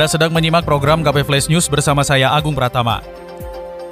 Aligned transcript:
Anda 0.00 0.16
sedang 0.16 0.32
menyimak 0.32 0.64
program 0.64 1.04
KP 1.04 1.28
Flash 1.28 1.52
News 1.52 1.68
bersama 1.68 2.00
saya 2.00 2.32
Agung 2.32 2.56
Pratama. 2.56 3.04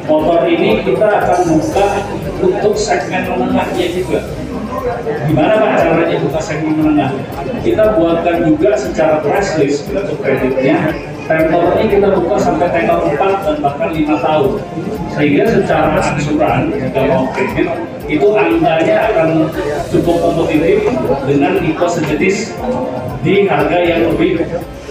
motor 0.05 0.45
ini 0.45 0.85
kita 0.85 1.09
akan 1.09 1.57
buka 1.57 1.85
untuk 2.39 2.78
segmen 2.78 3.25
menengahnya 3.25 3.88
juga. 3.91 4.22
Gimana 5.29 5.53
Pak 5.57 5.78
caranya 5.81 6.17
buka 6.22 6.39
segmen 6.39 6.73
menengah? 6.78 7.11
Kita 7.66 7.97
buatkan 7.97 8.45
juga 8.47 8.78
secara 8.78 9.17
press 9.25 9.57
list 9.57 9.89
untuk 9.89 10.22
kreditnya. 10.22 10.94
Tenor 11.23 11.79
ini 11.79 11.88
kita 11.88 12.07
buka 12.19 12.35
sampai 12.35 12.67
tenor 12.67 13.07
4 13.16 13.47
dan 13.47 13.57
bahkan 13.63 13.89
5 13.95 14.19
tahun. 14.19 14.51
Sehingga 15.16 15.44
secara 15.47 15.95
angsuran, 16.03 16.73
jika 16.75 17.01
mau 17.07 17.23
kredit, 17.31 17.67
itu 18.11 18.28
angkanya 18.35 18.95
akan 19.07 19.47
cukup 19.88 20.16
kompetitif 20.19 20.91
dengan 21.23 21.53
tipe 21.63 21.85
sejenis 21.88 22.38
di 23.23 23.47
harga 23.47 23.78
yang 23.79 24.11
lebih 24.11 24.44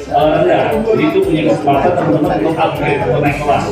uh, 0.09 0.41
rendah. 0.41 0.73
Jadi 0.81 1.03
itu 1.13 1.19
punya 1.21 1.43
kesempatan 1.53 1.93
teman-teman 2.01 2.39
untuk 2.41 2.57
upgrade 2.57 3.01
atau 3.05 3.19
naik 3.21 3.37
kelas. 3.37 3.65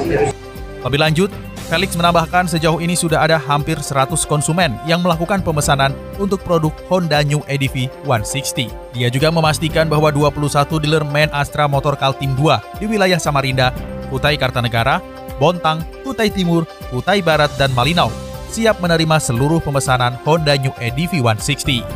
Lebih 0.85 1.01
lanjut, 1.01 1.31
Felix 1.71 1.95
menambahkan 1.95 2.51
sejauh 2.51 2.83
ini 2.83 2.99
sudah 2.99 3.23
ada 3.23 3.39
hampir 3.39 3.79
100 3.79 4.27
konsumen 4.27 4.75
yang 4.91 5.07
melakukan 5.07 5.39
pemesanan 5.39 5.95
untuk 6.19 6.43
produk 6.43 6.75
Honda 6.91 7.23
New 7.23 7.47
ADV 7.47 7.87
160. 8.03 8.75
Dia 8.91 9.07
juga 9.07 9.31
memastikan 9.31 9.87
bahwa 9.87 10.11
21 10.11 10.67
dealer 10.83 11.07
main 11.07 11.31
Astra 11.31 11.71
Motor 11.71 11.95
Kaltim 11.95 12.35
2 12.35 12.83
di 12.83 12.91
wilayah 12.91 13.23
Samarinda, 13.23 13.71
Kutai 14.11 14.35
Kartanegara, 14.35 14.99
Bontang, 15.39 15.87
Kutai 16.03 16.35
Timur, 16.35 16.67
Kutai 16.91 17.23
Barat, 17.23 17.55
dan 17.55 17.71
Malinau 17.71 18.11
siap 18.51 18.83
menerima 18.83 19.23
seluruh 19.23 19.63
pemesanan 19.63 20.19
Honda 20.27 20.59
New 20.59 20.75
ADV 20.75 21.23
160. 21.23 21.87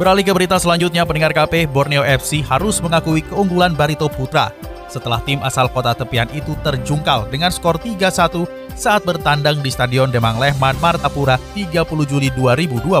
Beralih 0.00 0.24
ke 0.24 0.32
berita 0.32 0.56
selanjutnya, 0.56 1.04
pendengar 1.04 1.36
KP, 1.36 1.68
Borneo 1.68 2.00
FC 2.00 2.40
harus 2.40 2.80
mengakui 2.80 3.20
keunggulan 3.28 3.76
Barito 3.76 4.08
Putra 4.08 4.71
setelah 4.92 5.24
tim 5.24 5.40
asal 5.40 5.72
kota 5.72 5.96
tepian 5.96 6.28
itu 6.36 6.52
terjungkal 6.60 7.24
dengan 7.32 7.48
skor 7.48 7.80
3-1 7.80 8.44
saat 8.76 9.00
bertandang 9.08 9.64
di 9.64 9.72
Stadion 9.72 10.12
Demang 10.12 10.36
Lehman, 10.36 10.76
Martapura 10.84 11.40
30 11.56 11.88
Juli 12.04 12.28
2022. 12.36 12.92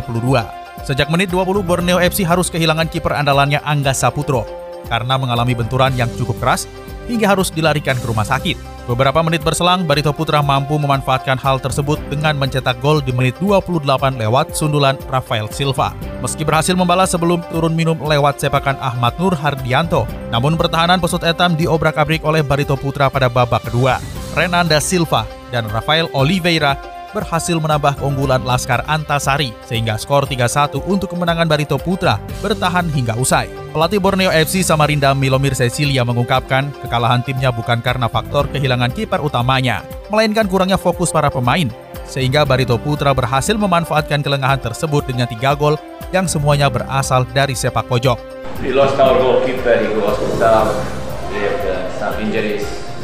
Sejak 0.88 1.12
menit 1.12 1.28
20, 1.28 1.60
Borneo 1.60 2.00
FC 2.00 2.24
harus 2.24 2.48
kehilangan 2.48 2.88
kiper 2.88 3.12
andalannya 3.12 3.60
Angga 3.60 3.92
Saputro 3.92 4.48
karena 4.88 5.14
mengalami 5.20 5.52
benturan 5.52 5.92
yang 5.94 6.08
cukup 6.16 6.40
keras 6.42 6.64
hingga 7.06 7.36
harus 7.36 7.52
dilarikan 7.52 7.94
ke 8.00 8.06
rumah 8.08 8.26
sakit. 8.26 8.71
Beberapa 8.92 9.24
menit 9.24 9.40
berselang, 9.40 9.88
Barito 9.88 10.12
Putra 10.12 10.44
mampu 10.44 10.76
memanfaatkan 10.76 11.40
hal 11.40 11.56
tersebut 11.56 11.96
dengan 12.12 12.36
mencetak 12.36 12.76
gol 12.84 13.00
di 13.00 13.08
menit 13.08 13.32
28 13.40 13.88
lewat 14.20 14.52
sundulan 14.52 15.00
Rafael 15.08 15.48
Silva. 15.48 15.96
Meski 16.20 16.44
berhasil 16.44 16.76
membalas 16.76 17.08
sebelum 17.08 17.40
turun 17.48 17.72
minum 17.72 17.96
lewat 17.96 18.36
sepakan 18.36 18.76
Ahmad 18.84 19.16
Nur 19.16 19.32
Hardianto, 19.32 20.04
namun 20.28 20.60
pertahanan 20.60 21.00
pesut 21.00 21.24
etam 21.24 21.56
diobrak-abrik 21.56 22.20
oleh 22.20 22.44
Barito 22.44 22.76
Putra 22.76 23.08
pada 23.08 23.32
babak 23.32 23.64
kedua. 23.64 23.96
Renanda 24.36 24.76
Silva 24.76 25.24
dan 25.48 25.72
Rafael 25.72 26.12
Oliveira 26.12 26.76
berhasil 27.12 27.56
menambah 27.56 28.00
keunggulan 28.00 28.42
Laskar 28.42 28.82
Antasari 28.88 29.52
sehingga 29.68 30.00
skor 30.00 30.24
3-1 30.26 30.82
untuk 30.84 31.12
kemenangan 31.12 31.46
Barito 31.46 31.76
Putra 31.78 32.18
bertahan 32.40 32.88
hingga 32.90 33.14
usai. 33.20 33.48
Pelatih 33.72 34.00
Borneo 34.00 34.28
FC 34.28 34.60
Samarinda 34.60 35.16
Milomir 35.16 35.56
Cecilia 35.56 36.04
mengungkapkan 36.04 36.68
kekalahan 36.84 37.24
timnya 37.24 37.48
bukan 37.48 37.80
karena 37.80 38.04
faktor 38.04 38.44
kehilangan 38.52 38.92
kiper 38.92 39.24
utamanya, 39.24 39.80
melainkan 40.12 40.44
kurangnya 40.44 40.76
fokus 40.76 41.08
para 41.08 41.32
pemain 41.32 41.72
sehingga 42.04 42.44
Barito 42.44 42.76
Putra 42.76 43.16
berhasil 43.16 43.56
memanfaatkan 43.56 44.20
kelengahan 44.20 44.60
tersebut 44.60 45.08
dengan 45.08 45.24
tiga 45.24 45.56
gol 45.56 45.80
yang 46.12 46.28
semuanya 46.28 46.68
berasal 46.68 47.24
dari 47.32 47.56
sepak 47.56 47.88
pojok. 47.88 48.18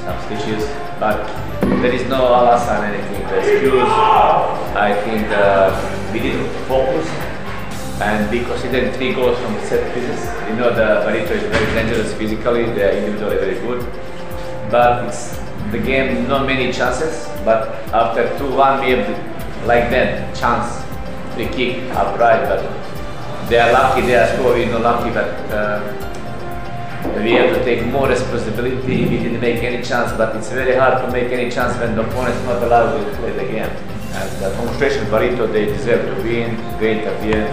Some 0.09 0.21
stitches, 0.25 0.65
but 0.99 1.21
there 1.83 1.93
is 1.93 2.09
no 2.09 2.21
alasan 2.39 2.81
anything 2.91 3.23
to 3.29 3.35
excuse. 3.39 3.93
I 4.89 4.91
think 5.05 5.29
uh, 5.29 5.69
we 6.13 6.21
didn't 6.21 6.49
focus 6.67 7.07
and 8.01 8.31
we 8.31 8.41
considered 8.45 8.95
three 8.95 9.13
goals 9.13 9.39
from 9.39 9.55
set 9.69 9.93
pieces. 9.95 10.21
You 10.49 10.57
know 10.57 10.71
the 10.73 10.89
Barito 11.05 11.33
is 11.41 11.45
very 11.53 11.67
dangerous 11.77 12.15
physically, 12.15 12.65
they 12.73 12.85
are 12.89 12.95
individually 13.01 13.37
very 13.37 13.59
good. 13.67 13.81
But 14.71 15.07
it's 15.09 15.37
the 15.73 15.79
game 15.79 16.29
not 16.29 16.47
many 16.47 16.73
chances, 16.73 17.29
but 17.45 17.69
after 17.93 18.25
2-1 18.39 18.85
we 18.85 18.91
have 18.93 19.67
like 19.67 19.91
that 19.91 20.35
chance 20.35 20.85
free 21.35 21.49
kick 21.49 21.91
upright 21.95 22.49
but 22.49 22.63
they 23.51 23.59
are 23.59 23.73
lucky 23.73 24.03
they 24.07 24.15
are 24.15 24.29
scoring 24.35 24.71
not 24.71 24.83
lucky 24.83 25.11
but 25.11 25.29
uh, 25.51 26.08
we 27.25 27.33
have 27.39 27.55
to 27.55 27.61
take 27.65 27.85
more 27.87 28.09
responsibility. 28.09 29.05
We 29.09 29.19
didn't 29.19 29.41
make 29.41 29.63
any 29.63 29.83
chance, 29.83 30.13
but 30.13 30.37
it's 30.37 30.51
very 30.51 30.77
hard 30.77 31.05
to 31.05 31.13
make 31.13 31.33
any 31.33 31.51
chance 31.51 31.77
when 31.79 31.97
the 31.97 32.03
opponent 32.03 32.37
is 32.37 32.45
not 32.45 32.63
allowed 32.63 32.97
to 32.97 33.17
play 33.17 33.33
the 33.33 33.47
game. 33.47 33.73
And 34.19 34.33
uh, 34.43 34.53
congratulations, 34.57 35.09
Barito. 35.13 35.51
They 35.51 35.67
deserve 35.67 36.03
to 36.09 36.15
win. 36.23 36.57
Great 36.79 37.05
at 37.05 37.17
the 37.21 37.31
end. 37.39 37.53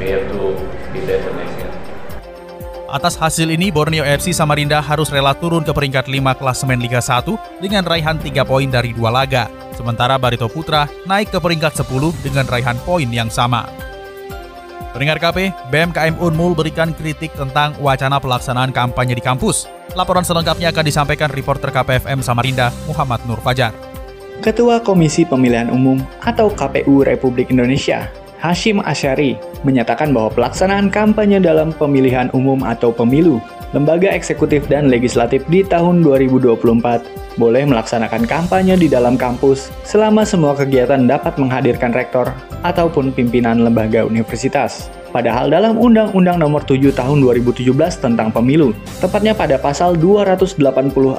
We 0.00 0.08
have 0.10 0.26
to 0.32 0.56
be 0.92 1.00
better 1.04 1.32
next 1.36 1.56
year. 1.60 1.72
Atas 2.92 3.16
hasil 3.16 3.48
ini, 3.48 3.72
Borneo 3.72 4.04
FC 4.04 4.36
Samarinda 4.36 4.76
harus 4.84 5.08
rela 5.08 5.32
turun 5.32 5.64
ke 5.64 5.72
peringkat 5.72 6.12
5 6.12 6.36
klasemen 6.36 6.76
Liga 6.76 7.00
1 7.00 7.64
dengan 7.64 7.88
raihan 7.88 8.20
3 8.20 8.44
poin 8.44 8.68
dari 8.68 8.92
dua 8.92 9.08
laga. 9.08 9.48
Sementara 9.72 10.20
Barito 10.20 10.44
Putra 10.52 10.84
naik 11.08 11.32
ke 11.32 11.40
peringkat 11.40 11.72
10 11.72 11.88
dengan 12.20 12.44
raihan 12.44 12.76
poin 12.84 13.08
yang 13.08 13.32
sama. 13.32 13.64
Pendengar 14.92 15.16
KP, 15.16 15.56
BMKM 15.72 16.20
Unmul 16.20 16.52
berikan 16.52 16.92
kritik 16.92 17.32
tentang 17.32 17.72
wacana 17.80 18.20
pelaksanaan 18.20 18.76
kampanye 18.76 19.16
di 19.16 19.24
kampus. 19.24 19.64
Laporan 19.96 20.20
selengkapnya 20.20 20.68
akan 20.68 20.84
disampaikan 20.84 21.32
reporter 21.32 21.72
KPFM 21.72 22.20
Samarinda, 22.20 22.68
Muhammad 22.84 23.24
Nur 23.24 23.40
Fajar. 23.40 23.72
Ketua 24.44 24.84
Komisi 24.84 25.24
Pemilihan 25.24 25.72
Umum 25.72 25.96
atau 26.20 26.52
KPU 26.52 27.08
Republik 27.08 27.48
Indonesia, 27.48 28.04
Hashim 28.44 28.84
Asyari, 28.84 29.40
menyatakan 29.64 30.12
bahwa 30.12 30.28
pelaksanaan 30.28 30.92
kampanye 30.92 31.40
dalam 31.40 31.72
pemilihan 31.72 32.28
umum 32.36 32.60
atau 32.60 32.92
pemilu, 32.92 33.40
lembaga 33.72 34.12
eksekutif 34.12 34.68
dan 34.68 34.92
legislatif 34.92 35.40
di 35.48 35.64
tahun 35.64 36.04
2024 36.04 37.21
boleh 37.36 37.64
melaksanakan 37.64 38.28
kampanye 38.28 38.76
di 38.76 38.88
dalam 38.88 39.16
kampus 39.16 39.72
selama 39.84 40.26
semua 40.26 40.52
kegiatan 40.56 41.04
dapat 41.08 41.36
menghadirkan 41.40 41.92
rektor 41.92 42.28
ataupun 42.66 43.12
pimpinan 43.12 43.64
lembaga 43.64 44.04
universitas. 44.04 44.92
Padahal 45.12 45.52
dalam 45.52 45.76
Undang-Undang 45.76 46.40
Nomor 46.40 46.64
7 46.64 46.88
Tahun 46.96 47.20
2017 47.20 47.68
tentang 48.00 48.32
Pemilu, 48.32 48.72
tepatnya 48.96 49.36
pada 49.36 49.60
pasal 49.60 49.92
280 50.00 50.56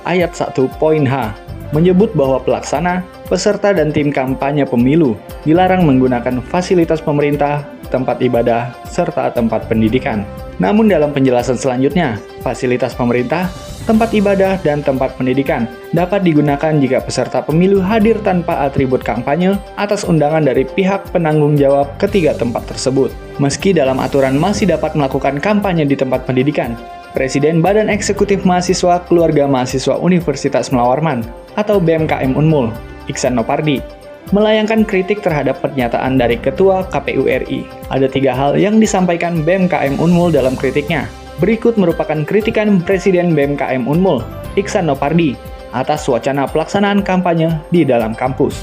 ayat 0.01 0.33
1 0.33 0.81
poin 0.81 1.05
H, 1.05 1.37
menyebut 1.73 2.09
bahwa 2.17 2.41
pelaksana, 2.41 3.05
peserta 3.29 3.69
dan 3.69 3.93
tim 3.93 4.09
kampanye 4.13 4.65
pemilu 4.65 5.13
dilarang 5.45 5.85
menggunakan 5.85 6.41
fasilitas 6.45 7.01
pemerintah, 7.05 7.65
tempat 7.93 8.17
ibadah, 8.21 8.73
serta 8.89 9.29
tempat 9.29 9.69
pendidikan. 9.69 10.25
Namun 10.57 10.89
dalam 10.89 11.13
penjelasan 11.13 11.57
selanjutnya, 11.57 12.17
fasilitas 12.41 12.97
pemerintah 12.97 13.49
tempat 13.83 14.15
ibadah, 14.15 14.59
dan 14.63 14.79
tempat 14.79 15.15
pendidikan 15.19 15.67
dapat 15.91 16.23
digunakan 16.23 16.73
jika 16.79 17.03
peserta 17.03 17.43
pemilu 17.43 17.83
hadir 17.83 18.15
tanpa 18.23 18.63
atribut 18.63 19.03
kampanye 19.03 19.59
atas 19.75 20.07
undangan 20.07 20.43
dari 20.43 20.63
pihak 20.63 21.11
penanggung 21.11 21.59
jawab 21.59 21.91
ketiga 21.99 22.31
tempat 22.35 22.63
tersebut. 22.67 23.11
Meski 23.39 23.75
dalam 23.75 23.99
aturan 23.99 24.39
masih 24.39 24.69
dapat 24.71 24.95
melakukan 24.95 25.41
kampanye 25.43 25.83
di 25.83 25.99
tempat 25.99 26.23
pendidikan, 26.23 26.79
Presiden 27.13 27.61
Badan 27.61 27.91
Eksekutif 27.93 28.41
Mahasiswa 28.41 29.03
Keluarga 29.05 29.45
Mahasiswa 29.45 29.99
Universitas 30.01 30.73
Melawarman 30.73 31.21
atau 31.59 31.77
BMKM 31.77 32.33
Unmul, 32.33 32.73
Iksan 33.05 33.37
Nopardi, 33.37 33.83
melayangkan 34.31 34.87
kritik 34.87 35.21
terhadap 35.21 35.59
pernyataan 35.59 36.17
dari 36.17 36.39
Ketua 36.39 36.87
KPU 36.89 37.27
RI. 37.27 37.67
Ada 37.91 38.07
tiga 38.09 38.33
hal 38.33 38.55
yang 38.57 38.79
disampaikan 38.79 39.43
BMKM 39.43 39.99
Unmul 39.99 40.33
dalam 40.33 40.57
kritiknya, 40.57 41.05
Berikut 41.41 41.73
merupakan 41.81 42.21
kritikan 42.27 42.77
Presiden 42.85 43.33
BMKM 43.33 43.89
Unmul, 43.89 44.21
Iksan 44.53 44.85
Nopardi, 44.85 45.33
atas 45.73 46.05
wacana 46.05 46.45
pelaksanaan 46.45 47.01
kampanye 47.01 47.49
di 47.73 47.81
dalam 47.81 48.13
kampus. 48.13 48.53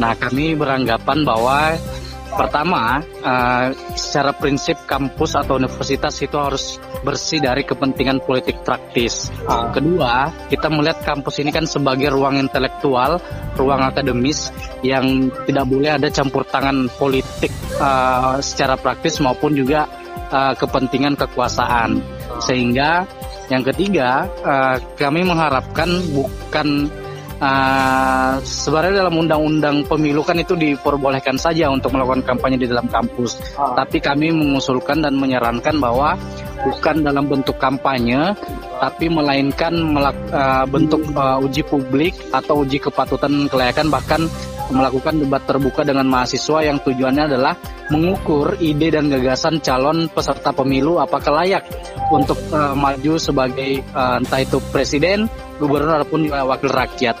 Nah, 0.00 0.16
kami 0.16 0.56
beranggapan 0.56 1.28
bahwa 1.28 1.76
pertama, 2.32 3.04
uh, 3.20 3.68
secara 3.92 4.32
prinsip 4.32 4.80
kampus 4.88 5.36
atau 5.36 5.60
universitas 5.60 6.16
itu 6.24 6.40
harus 6.40 6.80
bersih 7.04 7.44
dari 7.44 7.62
kepentingan 7.68 8.24
politik 8.24 8.64
praktis. 8.64 9.28
Kedua, 9.76 10.32
kita 10.48 10.72
melihat 10.72 11.04
kampus 11.04 11.44
ini 11.44 11.52
kan 11.52 11.68
sebagai 11.68 12.08
ruang 12.12 12.40
intelektual, 12.40 13.20
ruang 13.60 13.84
akademis 13.84 14.48
yang 14.80 15.28
tidak 15.44 15.68
boleh 15.68 16.00
ada 16.00 16.08
campur 16.08 16.48
tangan 16.48 16.88
politik 16.96 17.52
uh, 17.76 18.40
secara 18.40 18.80
praktis 18.80 19.20
maupun 19.20 19.52
juga 19.52 19.84
uh, 20.30 20.54
kepentingan 20.56 21.14
kekuasaan. 21.18 22.00
Sehingga 22.42 23.06
yang 23.46 23.62
ketiga, 23.62 24.26
uh, 24.42 24.76
kami 24.98 25.22
mengharapkan 25.22 25.88
bukan 26.10 26.90
uh, 27.40 28.34
sebenarnya 28.42 29.06
dalam 29.06 29.14
undang-undang 29.22 29.86
pemilu 29.86 30.24
kan 30.26 30.38
itu 30.40 30.56
diperbolehkan 30.56 31.36
saja 31.36 31.70
untuk 31.70 31.94
melakukan 31.94 32.24
kampanye 32.24 32.58
di 32.60 32.68
dalam 32.68 32.88
kampus. 32.88 33.38
Ah. 33.56 33.76
Tapi 33.84 34.00
kami 34.00 34.32
mengusulkan 34.32 35.04
dan 35.04 35.16
menyarankan 35.16 35.76
bahwa 35.78 36.18
bukan 36.66 37.06
dalam 37.06 37.30
bentuk 37.30 37.56
kampanye, 37.60 38.34
tapi 38.82 39.06
melainkan 39.06 39.72
melak, 39.72 40.16
uh, 40.34 40.66
bentuk 40.66 41.02
uh, 41.14 41.38
uji 41.38 41.62
publik 41.62 42.12
atau 42.34 42.66
uji 42.66 42.82
kepatutan 42.82 43.46
kelayakan 43.46 43.88
bahkan 43.92 44.26
melakukan 44.70 45.22
debat 45.22 45.42
terbuka 45.44 45.86
dengan 45.86 46.06
mahasiswa 46.10 46.62
yang 46.64 46.78
tujuannya 46.82 47.30
adalah 47.30 47.54
mengukur 47.90 48.58
ide 48.58 48.90
dan 48.90 49.06
gagasan 49.06 49.62
calon 49.62 50.10
peserta 50.10 50.50
pemilu 50.50 50.98
apakah 50.98 51.44
layak 51.44 51.66
untuk 52.10 52.38
uh, 52.50 52.74
maju 52.74 53.18
sebagai 53.18 53.82
uh, 53.94 54.18
entah 54.18 54.42
itu 54.42 54.58
presiden, 54.74 55.30
gubernur 55.58 56.02
ataupun 56.02 56.30
uh, 56.30 56.46
wakil 56.46 56.70
rakyat. 56.70 57.16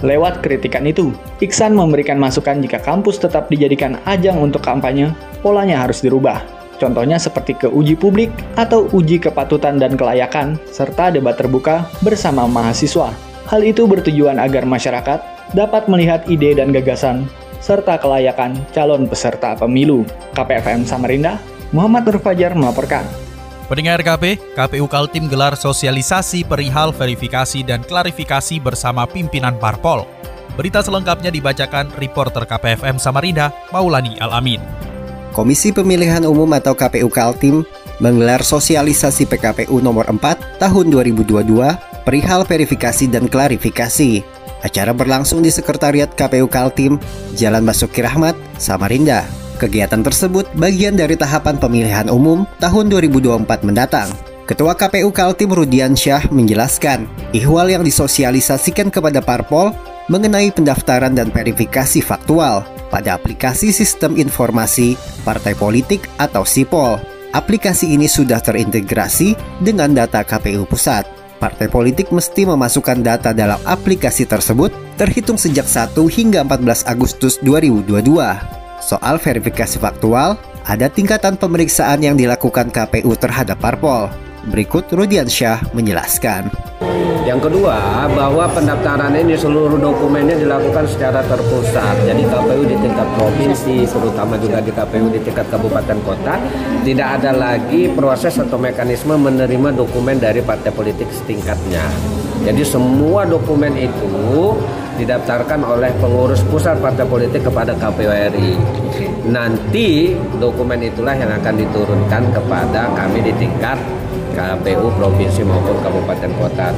Lewat 0.00 0.40
kritikan 0.40 0.88
itu, 0.88 1.12
Iksan 1.44 1.76
memberikan 1.76 2.16
masukan 2.16 2.56
jika 2.64 2.80
kampus 2.80 3.20
tetap 3.20 3.52
dijadikan 3.52 4.00
ajang 4.08 4.40
untuk 4.40 4.64
kampanye, 4.64 5.12
polanya 5.44 5.84
harus 5.84 6.00
dirubah. 6.00 6.40
Contohnya 6.80 7.20
seperti 7.20 7.52
ke 7.60 7.68
uji 7.68 7.92
publik 7.92 8.32
atau 8.56 8.88
uji 8.96 9.20
kepatutan 9.20 9.76
dan 9.76 10.00
kelayakan, 10.00 10.56
serta 10.72 11.12
debat 11.12 11.36
terbuka 11.36 11.84
bersama 12.00 12.48
mahasiswa. 12.48 13.12
Hal 13.44 13.60
itu 13.60 13.84
bertujuan 13.84 14.40
agar 14.40 14.64
masyarakat 14.64 15.39
dapat 15.52 15.86
melihat 15.90 16.26
ide 16.30 16.54
dan 16.58 16.70
gagasan 16.70 17.26
serta 17.60 18.00
kelayakan 18.00 18.56
calon 18.72 19.04
peserta 19.06 19.52
pemilu. 19.54 20.02
KPFM 20.32 20.88
Samarinda, 20.88 21.36
Muhammad 21.70 22.08
Nur 22.08 22.18
Fajar 22.18 22.56
melaporkan. 22.56 23.04
Pendengar 23.70 24.02
KP, 24.02 24.42
KPU 24.58 24.90
Kaltim 24.90 25.30
gelar 25.30 25.54
sosialisasi 25.54 26.42
perihal 26.42 26.90
verifikasi 26.90 27.62
dan 27.62 27.86
klarifikasi 27.86 28.58
bersama 28.58 29.06
pimpinan 29.06 29.54
parpol. 29.62 30.02
Berita 30.58 30.82
selengkapnya 30.82 31.30
dibacakan 31.30 31.94
reporter 31.94 32.42
KPFM 32.42 32.98
Samarinda, 32.98 33.54
Maulani 33.70 34.18
Alamin. 34.18 34.58
Komisi 35.30 35.70
Pemilihan 35.70 36.26
Umum 36.26 36.50
atau 36.50 36.74
KPU 36.74 37.06
Kaltim 37.06 37.62
menggelar 38.02 38.42
sosialisasi 38.42 39.30
PKPU 39.30 39.78
nomor 39.78 40.10
4 40.10 40.58
tahun 40.58 40.86
2022 40.90 42.02
perihal 42.02 42.42
verifikasi 42.42 43.06
dan 43.06 43.30
klarifikasi. 43.30 44.39
Acara 44.60 44.92
berlangsung 44.92 45.40
di 45.40 45.48
Sekretariat 45.48 46.12
KPU 46.12 46.44
Kaltim, 46.44 47.00
Jalan 47.36 47.64
Basuki 47.64 48.04
Rahmat, 48.04 48.36
Samarinda. 48.60 49.24
Kegiatan 49.60 50.00
tersebut 50.00 50.48
bagian 50.56 50.96
dari 50.96 51.20
tahapan 51.20 51.60
pemilihan 51.60 52.08
umum 52.08 52.48
tahun 52.64 52.88
2024 52.88 53.44
mendatang. 53.68 54.08
Ketua 54.48 54.72
KPU 54.74 55.12
Kaltim 55.12 55.52
Rudian 55.52 55.92
Syah 55.92 56.26
menjelaskan, 56.32 57.06
ihwal 57.36 57.70
yang 57.70 57.84
disosialisasikan 57.84 58.88
kepada 58.88 59.20
parpol 59.22 59.70
mengenai 60.10 60.50
pendaftaran 60.50 61.14
dan 61.14 61.30
verifikasi 61.30 62.02
faktual 62.02 62.66
pada 62.90 63.14
aplikasi 63.14 63.70
Sistem 63.70 64.18
Informasi 64.18 64.98
Partai 65.22 65.54
Politik 65.54 66.10
atau 66.18 66.42
SIPOL. 66.42 66.98
Aplikasi 67.30 67.94
ini 67.94 68.10
sudah 68.10 68.42
terintegrasi 68.42 69.38
dengan 69.62 69.94
data 69.94 70.26
KPU 70.26 70.66
Pusat. 70.66 71.19
Partai 71.40 71.72
politik 71.72 72.12
mesti 72.12 72.44
memasukkan 72.44 73.00
data 73.00 73.32
dalam 73.32 73.56
aplikasi 73.64 74.28
tersebut 74.28 74.68
terhitung 75.00 75.40
sejak 75.40 75.64
1 75.64 75.96
hingga 75.96 76.44
14 76.44 76.84
Agustus 76.84 77.40
2022. 77.40 77.96
Soal 78.84 79.16
verifikasi 79.16 79.80
faktual, 79.80 80.36
ada 80.68 80.92
tingkatan 80.92 81.40
pemeriksaan 81.40 82.04
yang 82.04 82.20
dilakukan 82.20 82.68
KPU 82.68 83.16
terhadap 83.16 83.56
parpol. 83.56 84.12
Berikut 84.52 84.84
Rudian 84.92 85.32
Syah 85.32 85.64
menjelaskan. 85.72 86.69
Yang 87.20 87.52
kedua, 87.52 88.08
bahwa 88.16 88.48
pendaftaran 88.48 89.12
ini 89.12 89.36
seluruh 89.36 89.76
dokumennya 89.76 90.40
dilakukan 90.40 90.88
secara 90.88 91.20
terpusat. 91.28 92.08
Jadi 92.08 92.24
KPU 92.24 92.64
di 92.64 92.76
tingkat 92.80 93.08
provinsi, 93.12 93.84
terutama 93.84 94.40
juga 94.40 94.64
di 94.64 94.72
KPU 94.72 95.06
di 95.12 95.20
tingkat 95.20 95.46
kabupaten 95.52 95.98
kota, 96.00 96.40
tidak 96.80 97.20
ada 97.20 97.30
lagi 97.36 97.92
proses 97.92 98.40
atau 98.40 98.56
mekanisme 98.56 99.20
menerima 99.20 99.76
dokumen 99.76 100.16
dari 100.16 100.40
partai 100.40 100.72
politik 100.72 101.12
setingkatnya. 101.12 101.84
Jadi 102.40 102.64
semua 102.64 103.28
dokumen 103.28 103.76
itu 103.76 104.56
didaftarkan 104.96 105.60
oleh 105.60 105.92
pengurus 106.00 106.40
pusat 106.48 106.80
partai 106.80 107.04
politik 107.04 107.44
kepada 107.44 107.76
KPU 107.76 108.08
RI. 108.08 108.56
Nanti 109.28 110.16
dokumen 110.40 110.80
itulah 110.80 111.12
yang 111.12 111.28
akan 111.36 111.54
diturunkan 111.56 112.32
kepada 112.32 112.88
kami 112.96 113.28
di 113.28 113.32
tingkat 113.36 113.76
KPU 114.40 114.88
provinsi 114.96 115.44
maupun 115.44 115.76
kabupaten 115.84 116.32
kota. 116.40 116.72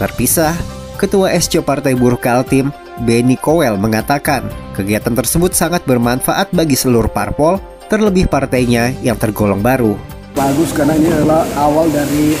Terpisah, 0.00 0.56
Ketua 0.96 1.36
SC 1.36 1.60
Partai 1.60 1.92
Buruh 1.92 2.18
Kaltim, 2.18 2.72
Benny 3.04 3.36
Kowel 3.36 3.76
mengatakan, 3.76 4.48
kegiatan 4.72 5.12
tersebut 5.12 5.52
sangat 5.52 5.84
bermanfaat 5.84 6.50
bagi 6.56 6.78
seluruh 6.78 7.12
parpol, 7.12 7.60
terlebih 7.92 8.24
partainya 8.30 8.96
yang 9.04 9.20
tergolong 9.20 9.60
baru. 9.60 9.94
Bagus 10.34 10.74
karena 10.74 10.98
ini 10.98 11.12
adalah 11.12 11.46
awal 11.54 11.92
dari 11.92 12.34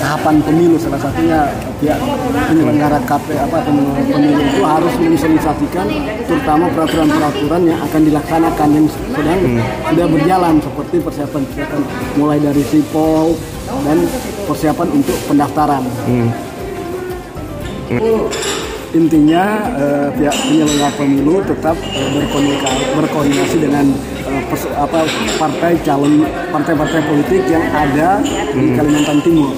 tahapan 0.00 0.36
pemilu 0.42 0.76
salah 0.76 1.00
satunya 1.00 1.50
pihak 1.78 1.98
penyelenggara 2.50 2.98
KP 3.06 3.38
apa 3.38 3.58
pemilu 3.64 4.40
itu 4.40 4.60
harus 4.62 4.92
mensosialisasikan 4.98 5.86
terutama 6.26 6.66
peraturan-peraturan 6.72 7.62
yang 7.66 7.80
akan 7.84 8.00
dilaksanakan 8.06 8.68
yang 8.72 8.86
sedang 8.90 9.40
hmm. 9.40 9.62
sudah 9.92 10.06
berjalan 10.08 10.54
seperti 10.62 10.96
persiapan-persiapan 11.02 11.80
mulai 12.18 12.38
dari 12.38 12.62
sipol 12.66 13.36
dan 13.86 13.98
persiapan 14.44 14.88
untuk 14.92 15.18
pendaftaran. 15.26 15.82
Hmm. 16.04 16.28
Hmm. 17.92 18.24
Intinya 18.92 19.72
uh, 19.72 20.08
pihak 20.12 20.36
penyelenggara 20.36 20.92
pemilu 21.00 21.40
tetap 21.48 21.76
uh, 21.80 22.08
berkomunikasi, 22.12 22.82
berkoordinasi 23.00 23.56
dengan 23.64 23.88
eh, 23.96 24.21
pers- 24.48 24.72
apa 24.76 25.04
partai 25.36 25.76
calon 25.84 26.24
partai-partai 26.50 27.00
politik 27.04 27.42
yang 27.50 27.64
ada 27.74 28.20
di 28.54 28.76
Kalimantan 28.76 29.18
Timur. 29.20 29.52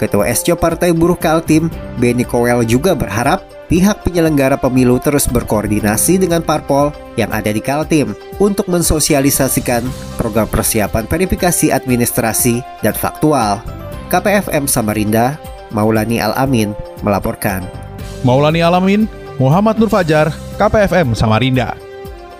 Ketua 0.00 0.32
Esco 0.32 0.56
Partai 0.56 0.96
Buruh 0.96 1.16
Kaltim, 1.20 1.68
Benny 2.00 2.24
Kowel 2.24 2.64
juga 2.64 2.96
berharap 2.96 3.44
pihak 3.68 4.00
penyelenggara 4.02 4.56
pemilu 4.56 4.96
terus 4.96 5.28
berkoordinasi 5.28 6.16
dengan 6.16 6.40
parpol 6.40 6.90
yang 7.20 7.28
ada 7.30 7.52
di 7.52 7.60
Kaltim 7.60 8.16
untuk 8.40 8.66
mensosialisasikan 8.66 9.84
program 10.16 10.48
persiapan 10.48 11.04
verifikasi 11.04 11.68
administrasi 11.68 12.64
dan 12.80 12.96
faktual. 12.96 13.60
KPFM 14.08 14.66
Samarinda, 14.66 15.38
Maulani 15.70 16.18
Al-Amin 16.18 16.74
melaporkan. 17.04 17.62
Maulani 18.26 18.60
Alamin, 18.60 19.08
Muhammad 19.40 19.80
Nur 19.80 19.88
Fajar, 19.88 20.34
KPFM 20.60 21.16
Samarinda. 21.16 21.89